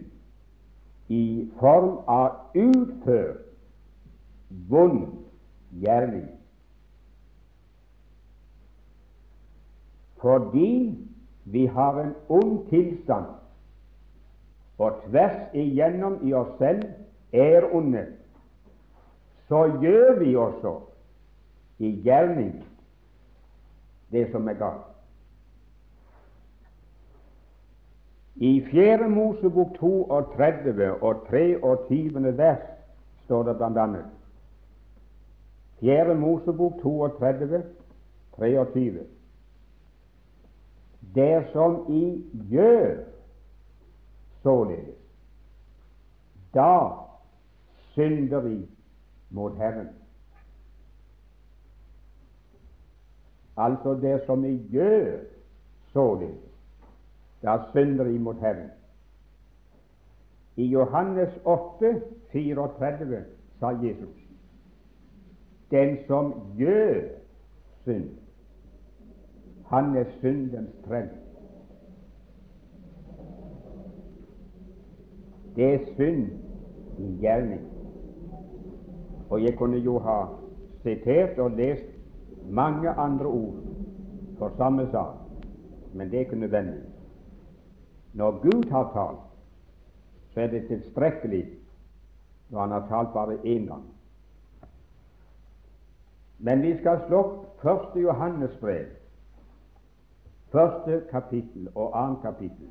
[1.10, 3.44] i form av utført
[4.70, 5.25] vond
[5.82, 6.28] gjerning.
[10.22, 10.98] Fordi
[11.46, 13.26] vi har en ond tilstand,
[14.78, 16.84] og tvers igjennom i oss selv
[17.32, 18.06] er onde,
[19.48, 20.80] så gjør vi også
[21.80, 22.66] i gjerning
[24.12, 24.92] det som er galt.
[28.36, 29.10] I 4.
[29.10, 32.38] Mosebok 32 og 23.
[32.38, 32.66] vers
[33.26, 33.86] står det bl.a.:
[35.80, 37.64] Fjerde Mosebok 32,
[38.38, 39.00] 23.
[41.16, 43.04] Dersom I gjør
[44.44, 44.96] således,
[46.54, 46.90] da
[47.94, 48.68] synder I
[49.30, 49.90] mot Herren.
[53.58, 55.20] Altså dersom I gjør
[55.94, 56.42] således,
[57.42, 58.70] da synder I mot Herren.
[60.56, 63.26] I Johannes 8, 34
[63.60, 64.25] sa Jesus
[65.72, 67.02] Den som gjør
[67.84, 68.10] synd,
[69.66, 71.10] han er syndens trell.
[75.56, 76.28] Det er synd
[76.98, 77.62] i gjerning.
[79.30, 80.26] Og jeg kunne jo ha
[80.84, 81.86] sitert og lest
[82.50, 83.56] mange andre ord
[84.38, 85.16] for samme sak,
[85.94, 86.84] men det er ikke nødvendig.
[88.14, 89.26] Når Gud har talt,
[90.34, 91.46] så er det tilstrekkelig
[92.50, 93.95] når Han har talt bare én gang.
[96.46, 98.86] Men vi skal slå opp første Johannes brev,
[100.54, 102.68] første kapittel og annet kapittel.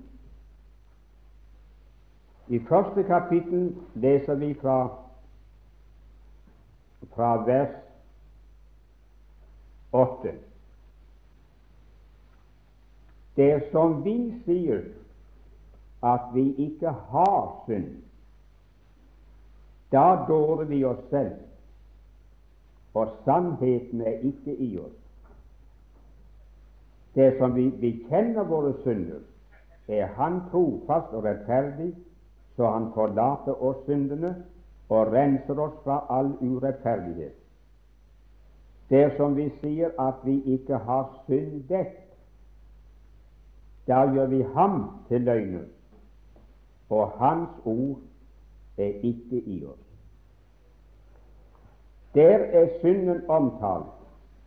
[2.48, 4.76] I første kapittel leser vi fra,
[7.16, 7.72] fra vers
[9.92, 10.34] 8.
[13.36, 14.84] Dersom vi sier
[16.12, 17.90] at vi ikke har synd,
[19.90, 21.34] da dårer vi oss selv,
[22.94, 24.98] og sannheten er ikke i oss.
[27.14, 29.22] Det som vi bekjenner våre synder,
[29.88, 31.94] er Han trofast og rettferdig,
[32.56, 34.34] så Han forlater oss syndene
[34.88, 37.34] og renser oss fra all urettferdighet.
[38.90, 41.94] Dersom vi sier at vi ikke har syndet,
[43.86, 45.64] da gjør vi ham til løgner,
[46.90, 47.98] og hans ord
[48.78, 49.83] er ikke i oss.
[52.14, 53.92] Der er synden omtalt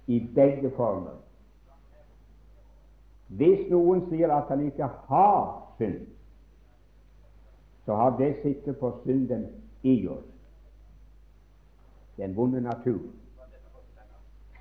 [0.07, 1.17] i begge former.
[3.27, 5.41] Hvis noen sier at han ikke har
[5.77, 5.99] synd,
[7.85, 9.45] så har det sikte på synden
[9.83, 10.25] i oss,
[12.17, 13.03] den vonde natur.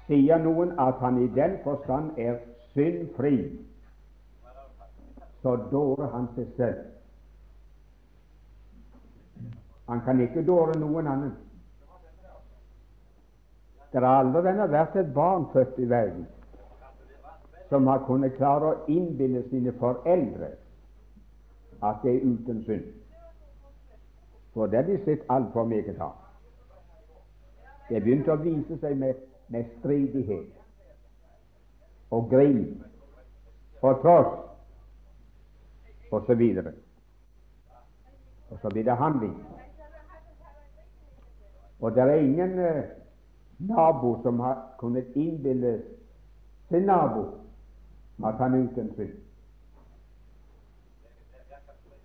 [0.07, 2.39] Sier noen at han i den forstand er
[2.75, 3.39] syndfri,
[5.43, 6.85] så dårer han seg selv.
[9.87, 11.35] Han kan ikke dåre noen annen.
[13.97, 16.27] Det har aldri vært et barn født i verden
[17.71, 20.51] som har kunnet klare å innbille sine foreldre
[21.81, 22.91] at det er uten synd.
[24.53, 26.13] For det har de sett altfor meget av.
[27.89, 29.15] Det begynte å vise seg med,
[29.49, 30.53] med stridighet
[32.13, 32.85] og grin
[33.81, 34.37] og tross
[36.13, 36.73] og så videre.
[38.53, 39.41] Og så blir det handling.
[41.81, 42.85] Og det er ingen eh,
[43.59, 45.83] nabo som har kunnet innbille
[46.69, 47.25] sin nabo
[48.25, 49.15] at han er uten synd.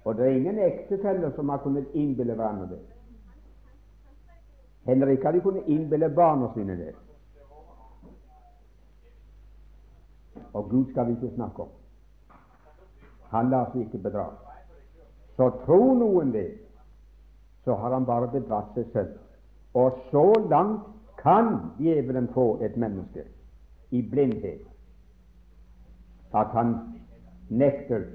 [0.06, 2.80] Og det er ingen ektefeller som har kunnet innbille hverandre det.
[4.86, 6.96] Heller ikke har de kunnet innbille barna sine det.
[10.54, 11.70] Og Gud skal vi ikke snakke om.
[13.30, 14.26] Han lar seg ikke bedra.
[15.38, 16.48] Så tror noen det,
[17.64, 19.14] så har han bare bedratt seg selv.
[19.74, 20.88] Og så langt
[21.22, 23.24] kan djevelen få et menneske
[23.92, 24.62] i blindhet
[26.34, 26.76] at han
[27.50, 28.06] nekter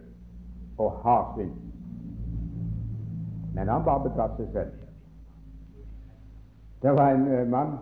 [0.78, 1.52] å ha synd.
[3.54, 4.72] Men han bare betratt seg selv.
[6.82, 7.76] Det var en uh, mann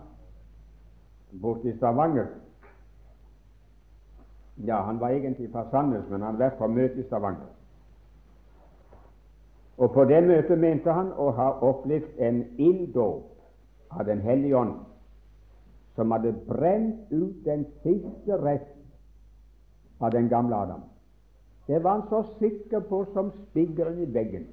[1.43, 2.27] borte i Stavanger.
[4.67, 7.51] Ja, han var egentlig fra Sandnes, men han var på møte i Stavanger.
[9.77, 13.31] Og På det møtet mente han å ha opplevd en ilddåp
[13.91, 14.77] av Den hellige ånd
[15.95, 18.75] som hadde brent ut den siste rest
[20.01, 20.83] av den gamle Adam.
[21.67, 24.47] Det var han så sikker på som spiggeren i veggen.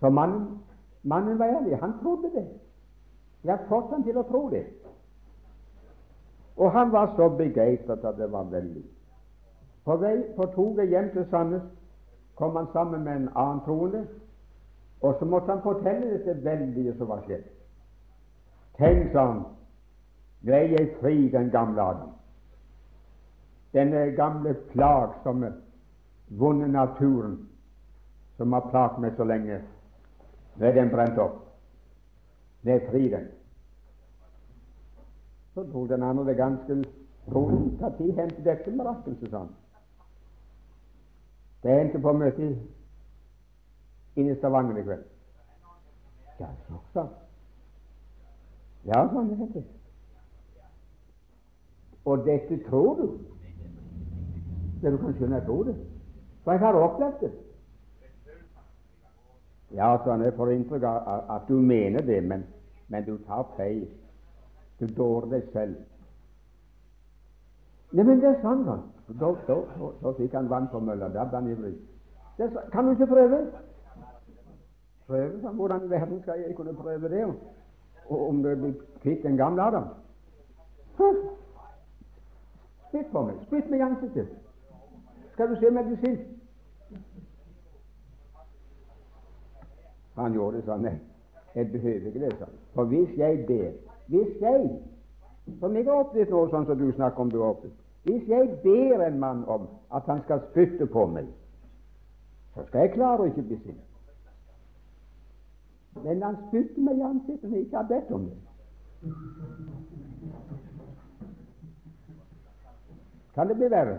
[0.00, 0.58] Så mannen,
[1.02, 1.76] mannen var ærlig.
[1.76, 2.46] Han trodde det.
[3.44, 4.64] Jeg har fått han til å tro det.
[6.56, 8.84] Og han var så begeistret at det var veldig.
[9.84, 11.62] På vei på toget hjem til Sandnes
[12.36, 14.06] kom han sammen med en annen troende,
[15.00, 17.46] og så måtte han fortelle dette veldige som var skjedd.
[18.76, 19.40] Tenk, sa han,
[20.42, 22.12] nå er jeg fri, den gamle Adam.
[23.72, 25.52] Denne gamle plagsomme,
[26.28, 27.36] vonde naturen
[28.36, 29.60] som har plaget meg så lenge,
[30.56, 31.42] nå er den brent opp.
[32.64, 33.28] Det er fri, den.
[35.54, 36.84] Så dro den andre det ganske
[37.34, 37.80] rolig.
[37.80, 39.54] Når hendte dette mirakelet, sa han.
[41.62, 42.58] Det hendte på møtet
[44.16, 45.04] inne i Stavanger i kveld.
[46.40, 47.12] Ja, så, sa han.
[48.88, 49.64] Ja, sånn det hendte.
[52.10, 53.06] Og dette tror du?
[54.82, 55.76] Det du kan skjønne, jeg tror det.
[56.44, 57.30] For jeg har opplevd det.
[59.76, 62.42] Ja, sånn, jeg får inntrykk av at du mener det, men,
[62.90, 63.84] men du tar feil.
[64.80, 65.76] Du dårer deg selv.
[67.94, 68.66] Neimen, det er sant.
[69.20, 69.30] Da,
[70.02, 71.10] da, fikk han vann på mølla.
[71.14, 71.76] Da ble han ivrig.
[72.72, 73.40] Kan du ikke prøve?
[75.06, 77.24] Prøve, sa Hvordan i verden skal jeg kunne prøve det?
[78.10, 79.84] om du blir kvitt den gamle Adam.
[82.90, 83.36] Spytt på meg.
[83.46, 84.30] Spytt meg i ansiktet.
[85.32, 86.24] Skal du se meg bli sint?
[90.18, 90.82] Han gjorde det sånn.
[90.84, 90.96] Nei,
[91.54, 92.56] jeg behøver ikke det sånn.
[92.74, 93.70] For hvis jeg ber
[94.10, 94.64] Hvis jeg,
[95.60, 97.76] som jeg har opplevd noe sånn som du snakker om du har opplevd
[98.08, 101.28] Hvis jeg ber en mann om at han skal spytte på meg,
[102.56, 103.86] så skal jeg klare å ikke bli sint.
[106.02, 108.38] Men han spytter meg i ansiktet når jeg ikke har bedt om det.
[113.34, 113.98] Kan det bli verre?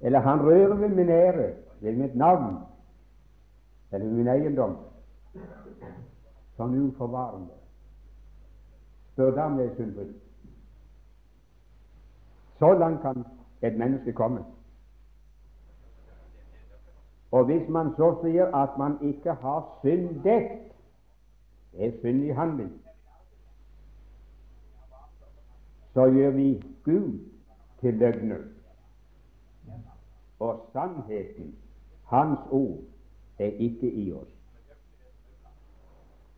[0.00, 2.56] Eller han rører ved min ære, ved mitt navn,
[3.92, 4.76] eller min eiendom.
[6.56, 7.54] Sånn uforvarende.
[9.12, 10.06] Spør da om jeg er syndfri.
[12.58, 13.24] Så langt kan
[13.62, 14.44] et menneske komme.
[17.34, 20.50] Og hvis man så sier at man ikke har syndet,
[21.72, 22.72] det er synd i handling,
[25.94, 26.48] så gjør vi
[26.84, 27.33] Gud
[27.84, 28.38] til løgner.
[30.40, 31.54] Og sannheten,
[32.04, 32.78] Hans ord,
[33.38, 34.30] er ikke i oss.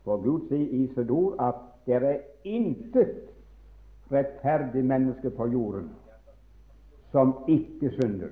[0.03, 3.29] For Gud sier i sitt ord at det er intet
[4.11, 5.89] rettferdig menneske på jorden
[7.11, 8.31] som ikke synder.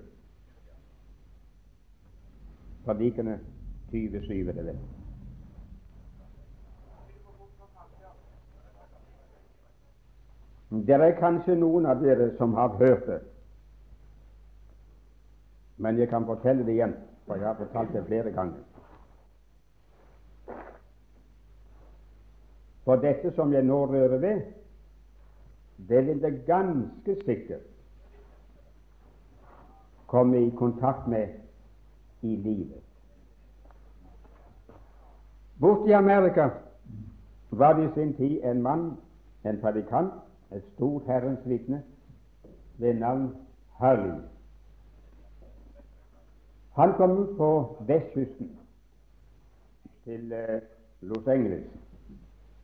[2.85, 3.39] Predikene
[3.91, 4.94] 27 er det vel.
[10.83, 13.19] Det er kanskje noen av dere som har hørt det,
[15.77, 16.95] men jeg kan fortelle det igjen,
[17.25, 18.63] for jeg har fortalt det flere ganger.
[22.85, 24.41] For dette som jeg nå rører ved,
[25.89, 27.65] det vil det ganske sikkert
[30.07, 31.27] komme i kontakt med
[32.21, 32.83] i livet.
[35.59, 36.49] Borte i Amerika
[37.49, 38.97] var det i sin tid en mann,
[39.43, 40.13] en predikant,
[40.51, 41.83] et stort Herrens vitne,
[42.77, 43.35] ved navn
[43.79, 44.21] Harley.
[46.75, 48.51] Han kom ut på vestkysten
[50.03, 50.61] til eh,
[51.01, 51.69] Los Angeles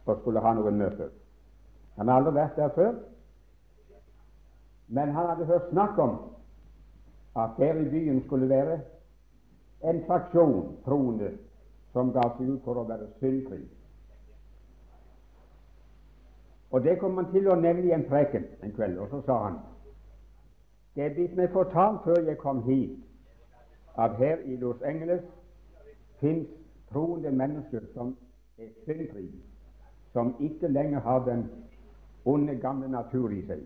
[0.06, 1.10] og skulle ha noen møter.
[1.96, 2.96] Han har aldri vært der før,
[4.88, 6.18] men han hadde hørt snakk om
[7.40, 8.80] at der i byen skulle være
[9.88, 11.32] en fraksjon troende
[11.94, 13.62] som ga seg ut for å være syndfri.
[16.72, 19.38] Og Det kom han til å nevne i en preken en kveld, og så sa
[19.44, 19.60] han
[20.96, 22.98] det er blitt meg fortalt før jeg kom hit,
[23.96, 25.22] at her i Los Angeles
[26.20, 26.50] fins
[26.92, 28.10] troende mennesker som
[28.60, 29.30] er syndfri,
[30.12, 31.46] som ikke lenger har den
[32.26, 33.64] onde, gamle natur i seg.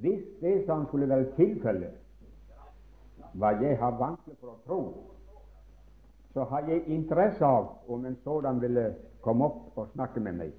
[0.00, 1.92] Hvis det som skulle være tilfellet,
[3.32, 4.80] hva jeg har vanskelig for å tro,
[6.32, 10.52] så har jeg interesse av om en sådan ville komme opp og snakke med meg.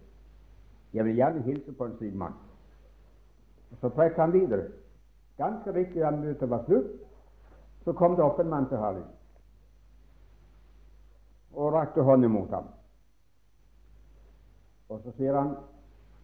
[0.94, 2.34] Jeg vil gjerne hilse på en slik mann.
[3.82, 4.68] Så trekk han videre.
[5.38, 6.92] Ganske riktig da møtet var slutt,
[7.84, 9.04] så kom det opp en mann til Harley
[11.52, 12.68] og rakte hånden mot ham.
[14.90, 15.56] Og så sier han,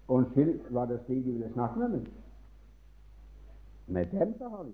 [0.08, 2.14] 'Unnskyld, var det slik De ville snakke med meg?'
[3.88, 4.74] Med dem, sa Harley.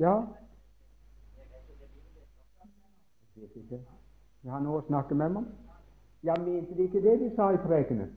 [0.00, 0.20] Ja.
[3.36, 3.80] Jeg vet ikke.
[4.42, 5.44] Vil han noe snakke med meg?
[6.22, 8.12] Ja, mente de ikke det de sa i prekenen?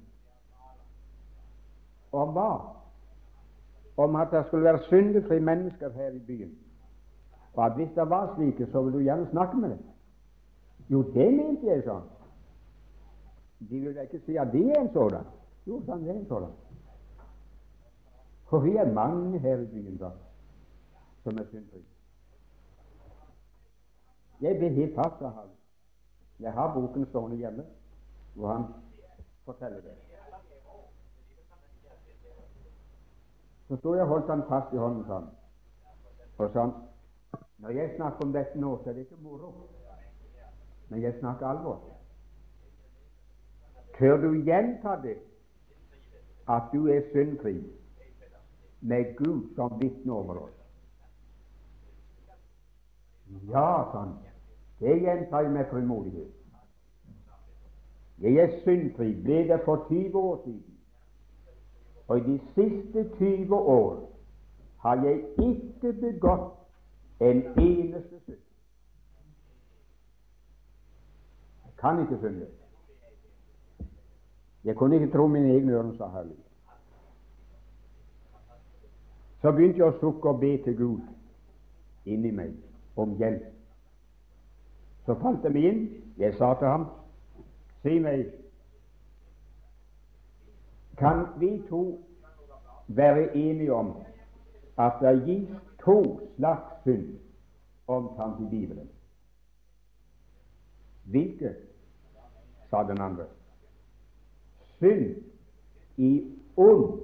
[2.11, 2.51] Om hva?
[3.97, 6.57] Om at det skulle være syndefrie mennesker her i byen.
[7.53, 9.83] Og at hvis det var slike, så ville du gjerne snakke med dem.
[10.89, 12.03] Jo, det mente jeg sånn.
[13.69, 15.25] De vil ikke si at de er en sådan.
[15.65, 16.51] Jo, sånn er en sådan.
[18.49, 20.11] For vi er mange her i byen da,
[21.23, 21.87] som er syndfrie.
[24.41, 25.49] Jeg ble helt tatt av ham.
[26.39, 27.65] Jeg har boken stående hjemme,
[28.35, 28.65] hvor han
[29.45, 29.95] forteller det.
[33.67, 35.31] Så sto jeg og holdt han fast i hånden sånn,
[36.37, 36.75] og sånn
[37.63, 39.49] Når jeg snakker om dette nå, så er det ikke moro,
[40.91, 41.79] men jeg snakker alvor.
[43.95, 45.15] Tør du gjenta det,
[46.51, 47.55] at du er syndfri,
[48.81, 50.57] med Gud som vitne over oss?
[53.49, 54.13] Ja, sånn.
[54.83, 56.44] Det gjentar jeg med frimodighet.
[58.21, 60.77] Jeg er syndfri, ble det for 20 år siden.
[62.07, 64.11] Og i de siste 20 år
[64.77, 66.53] har jeg ikke begått
[67.19, 68.43] en eneste synd.
[71.65, 72.47] Jeg kan ikke synde.
[74.63, 76.37] Jeg kunne ikke tro mine egne ører, sa Herlig.
[79.41, 81.01] Så begynte jeg å sukke og be til Gud
[82.05, 82.53] inni meg
[82.97, 83.43] om hjelp.
[85.05, 85.83] Så falt det meg inn.
[86.17, 86.87] Jeg sa til ham
[87.85, 88.25] Si meg,
[90.97, 91.99] kan vi to
[92.87, 93.91] være enige om
[94.77, 95.49] at det gis
[95.83, 95.99] to
[96.37, 97.19] slags synd
[97.87, 98.89] omtalt i Bibelen?
[101.03, 101.53] Hvilke?
[102.69, 103.25] sa den andre.
[104.77, 105.15] Synd
[105.97, 106.99] i ond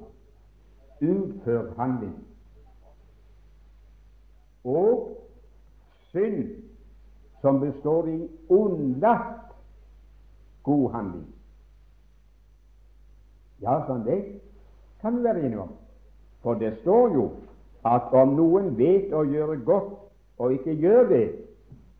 [1.02, 2.16] utført handling
[4.64, 5.18] og
[6.12, 6.50] synd
[7.42, 9.41] som består i unnlatt
[10.64, 11.28] god handling.
[13.62, 14.20] Ja, sånn det
[15.02, 15.74] kan vi være enige om.
[16.42, 17.26] For det står jo
[17.86, 19.94] at om noen vet å gjøre godt
[20.42, 21.26] og ikke gjør det,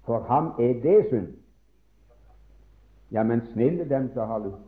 [0.06, 1.30] for ham er det synd.
[3.12, 4.68] Ja, men snille dem som har lyst.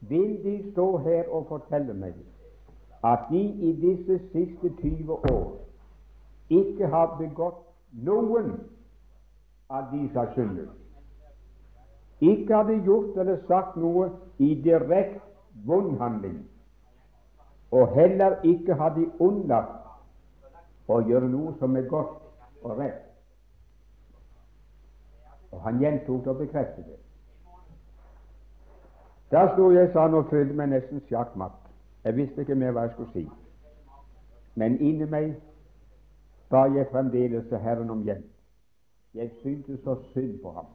[0.00, 2.14] Vil de stå her og fortelle meg
[3.04, 5.48] at de i disse siste 20 år
[6.50, 7.62] ikke har begått
[7.92, 8.52] noen
[9.70, 10.70] av disse synder?
[12.20, 15.20] Ikke hadde gjort eller sagt noe i direkte
[15.66, 16.38] vondhandling,
[17.70, 19.74] og heller ikke hadde unnlatt
[20.88, 23.04] å gjøre noe som er godt og rett.
[25.52, 26.98] Og han gjentok og bekreftet det.
[29.32, 31.58] Da sto jeg sånn og følte meg nesten sjakkmatt.
[32.04, 33.24] Jeg visste ikke mer hva jeg skulle si.
[34.56, 35.34] Men inni meg
[36.48, 38.26] ba jeg fremdeles Herren om hjelp.
[39.14, 40.68] Jeg syntes så synd på ham.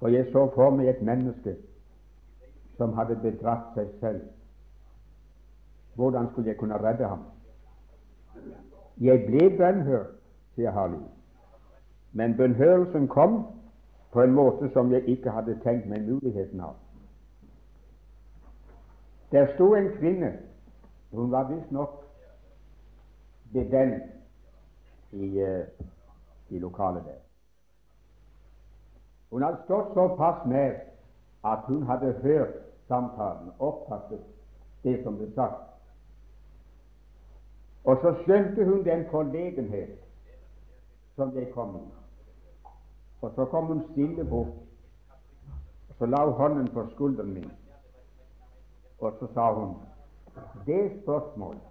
[0.00, 1.56] For jeg så for meg et menneske
[2.80, 4.20] som hadde bedratt seg selv.
[5.94, 7.24] Hvordan skulle jeg kunne redde ham?
[9.00, 10.16] Jeg ble bønnhørt,
[10.54, 11.02] sier Harley.
[12.12, 13.42] Men bønnhørelsen kom
[14.12, 16.74] på en måte som jeg ikke hadde tenkt meg muligheten av.
[19.32, 20.32] Der sto en kvinne,
[21.12, 22.00] hun var visstnok
[23.52, 24.02] bedent
[25.12, 25.66] i, uh,
[26.50, 27.20] i lokalet der.
[29.30, 30.74] Hun hadde stått såpass nær
[31.44, 32.54] at hun hadde hørt
[32.88, 34.20] samtalen, oppfattet
[34.82, 35.66] det som ble sagt.
[37.84, 39.94] Og så skjønte hun den forlegenhet
[41.16, 41.86] som jeg kom i.
[43.22, 44.52] Og så kom hun stille bort,
[45.88, 47.50] og så la hun hånden på skulderen min.
[49.00, 49.74] Og så sa hun
[50.66, 51.66] det spørsmålet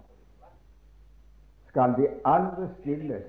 [1.68, 3.22] skal vi andre stille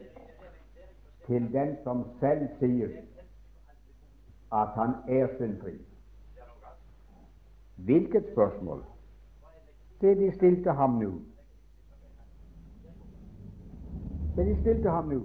[1.26, 2.90] til den som selv sier
[4.52, 5.74] at han er syndfri.
[7.76, 8.84] Hvilket spørsmål?
[10.02, 11.12] Det de stilte ham nå.
[14.36, 15.22] Det de stilte ham nå,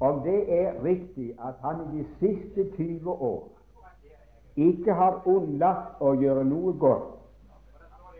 [0.00, 3.50] om det er riktig at han i de siste 20 år
[4.56, 7.14] ikke har unnlatt å gjøre noe godt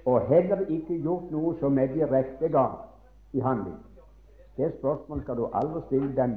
[0.05, 2.83] og heller ikke gjort noe som er direkte galt
[3.33, 3.79] i handling.
[4.57, 6.37] Det spørsmålet skal du aldri stille den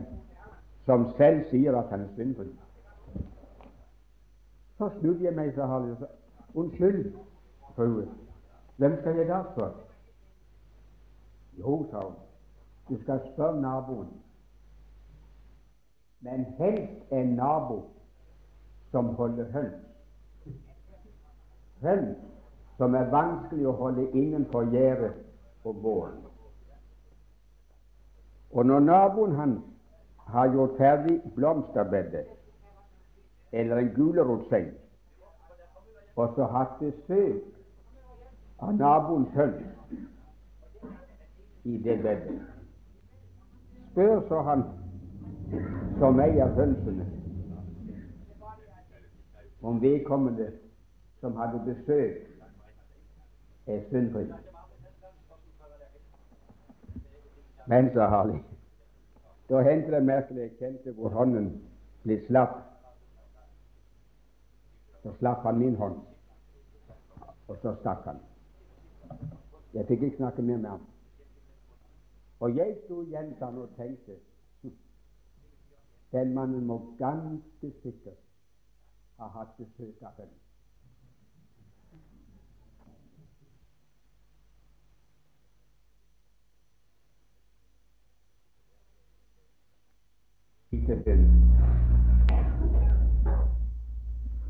[0.85, 2.47] som selv sier at han er syndfri.
[4.77, 6.05] Så snudde jeg meg så og sa
[6.53, 7.13] unnskyld,
[7.75, 8.07] frue,
[8.77, 9.83] hvem skal jeg da spørre?
[11.57, 12.15] Jo, sa hun,
[12.89, 14.07] du skal spørre naboen.
[16.21, 17.83] Men helst en nabo
[18.91, 19.83] som holder høns.
[21.81, 22.17] Høns
[22.77, 25.13] som er vanskelig å holde innenfor gjerdet
[25.65, 26.21] og våren.
[28.53, 29.63] Og når naboen hans
[30.29, 32.25] har gjort ferdig blomsterbedet
[33.51, 34.71] eller en gulrotseng,
[36.15, 37.43] og så hatt besøk
[38.59, 39.63] av naboens høns
[41.63, 42.41] i det bedet,
[43.91, 44.63] spør så han
[45.99, 47.05] som eier hønsene,
[49.61, 50.51] om vedkommende
[51.19, 52.27] som hadde besøk
[53.67, 54.25] er syndfri.
[57.67, 58.43] Men, så herlig.
[59.49, 61.49] da hendte det merkelig jeg kjente hvor hånden
[62.03, 62.66] ble slapp.
[65.03, 65.99] Så slapp han min hånd,
[67.47, 68.21] og så stakk han.
[69.73, 70.87] Jeg fikk ikke snakke mer med ham.
[72.39, 74.17] Og jeg sto igjen sånn og tenkte
[76.11, 78.19] den mannen må ganske sikkert
[79.19, 80.37] ha hatt besøk av henne.
[90.87, 91.96] synd.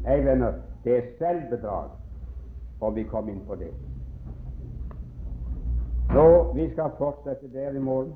[0.06, 1.90] Nei, venner, det er selvbedrag
[2.80, 3.74] om vi kommer inn på det.
[6.14, 8.16] Så vi skal fortsette der i morgen.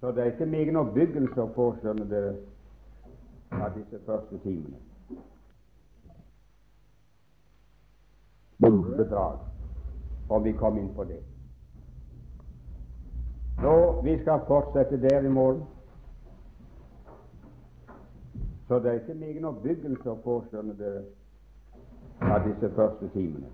[0.00, 2.32] Så det er ikke megen oppbyggelse å få, skjønner dere,
[3.52, 4.78] av disse første timene.
[8.60, 9.38] Bedrag,
[10.28, 11.20] om vi kommer inn på det.
[13.60, 15.62] Nå, vi skal fortsette der i morgen.
[18.70, 21.00] Så det er ikke mye oppbyggelse å få, skjønner dere,
[22.22, 23.50] av disse første timene.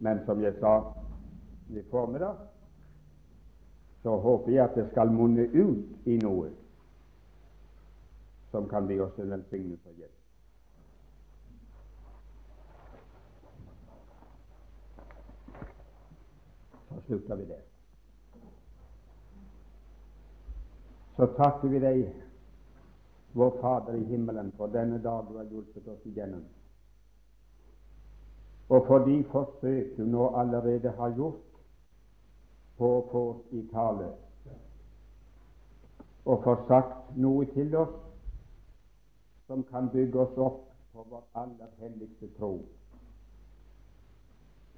[0.00, 0.74] Men som jeg sa
[1.76, 2.40] i formiddag,
[4.00, 6.48] så håper jeg at det skal munne ut i noe
[8.56, 10.16] som kan bli oss en velsignelse og hjelp.
[16.95, 17.64] Så slutter vi der.
[21.16, 22.04] Så takker vi deg,
[23.32, 26.44] vår Fader i himmelen, for denne dag du har hjulpet oss igjennom,
[28.68, 31.42] og for de forsøk du nå allerede har gjort
[32.76, 34.12] på å få oss i tale
[36.26, 37.94] og få sagt noe til oss
[39.46, 42.58] som kan bygge oss opp på vår aller helligste tro.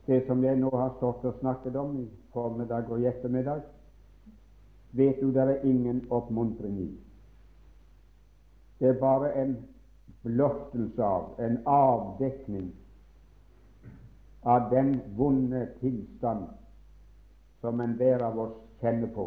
[0.08, 3.60] Det som jeg nå har stått og snakket om i formiddag og i ettermiddag,
[4.96, 6.86] vet du det er ingen oppmuntring i.
[8.80, 9.52] Det er bare en
[10.22, 12.70] blottelse av, en avdekning
[14.48, 16.46] av den vonde tilstand
[17.60, 19.26] som enhver av oss kjenner på,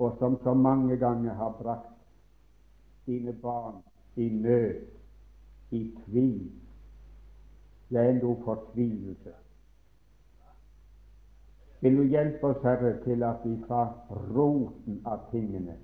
[0.00, 1.94] og som så mange ganger har brakt
[3.04, 3.78] sine barn
[4.16, 4.82] i nød,
[5.70, 6.50] i tvil,
[7.90, 9.32] ja, endog fortvilelse.
[11.80, 13.84] Vil du hjelpe oss, Herre, til at vi fra
[14.34, 15.78] roten av tingene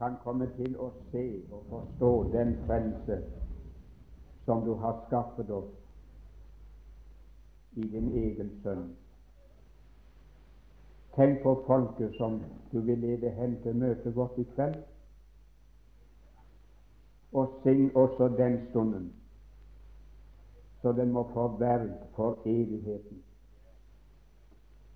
[0.00, 3.18] kan komme til å se og forstå den frelse
[4.46, 5.68] som du har skaffet oss
[7.76, 8.88] i din egen sønn.
[11.14, 12.40] Tenk på folket som
[12.72, 14.80] du vil lede hen til møtet vårt i kveld,
[17.32, 19.10] og syng også den stunden,
[20.82, 23.22] så den må få verd for evigheten.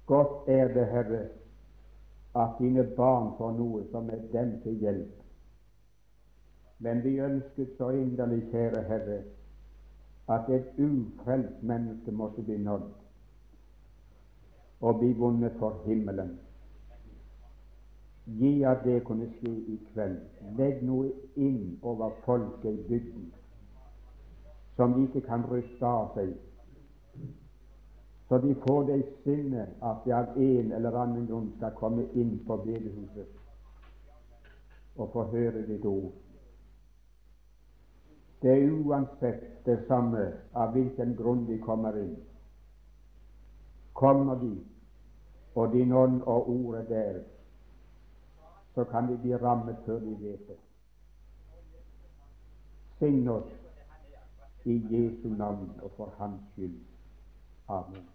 [0.06, 1.28] Godt er det, Herre,
[2.36, 5.20] at dine barn får noe som er dem til hjelp.
[6.78, 9.22] Men vi ønsket så inderlig, kjære Herre,
[10.28, 12.90] at et ufrelst menneske måtte bli nådd
[14.80, 16.34] og bli vunnet for himmelen.
[18.26, 20.18] Gi at det kunne skje i kveld.
[20.56, 23.32] Legg noe inn over folket i bygden
[24.76, 26.34] som de ikke kan ryste av seg
[28.28, 32.06] så de får det i sinne at det av en eller annen grunn skal komme
[32.14, 33.28] inn på bedehuset
[34.96, 36.12] og få høre ditt ord.
[38.42, 42.16] Det er uansett det samme av hvilken grunn de kommer inn.
[43.92, 44.52] Kommer de,
[45.54, 47.20] og din ånd og ordet der,
[48.74, 50.58] så kan de bli rammet før de vet det.
[52.98, 53.63] Sign oss
[54.64, 56.80] i Jesu navn og for Hans skyld.
[57.68, 58.13] Amen.